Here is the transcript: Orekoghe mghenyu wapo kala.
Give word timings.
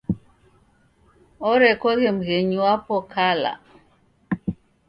Orekoghe 1.49 2.09
mghenyu 2.17 2.59
wapo 2.65 2.95
kala. 3.13 3.51